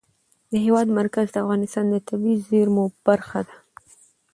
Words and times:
د 0.51 0.53
هېواد 0.65 0.87
مرکز 0.99 1.25
د 1.31 1.35
افغانستان 1.43 1.85
د 1.89 1.95
طبیعي 2.09 2.35
زیرمو 2.47 2.85
برخه 3.07 3.39
ده. 3.47 3.55